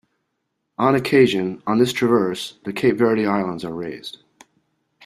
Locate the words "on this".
1.67-1.93